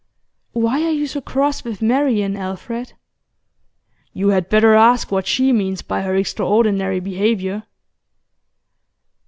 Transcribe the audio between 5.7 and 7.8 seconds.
by her extraordinary behaviour.